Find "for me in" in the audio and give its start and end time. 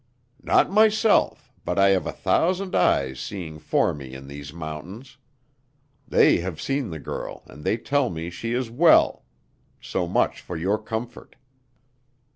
3.59-4.25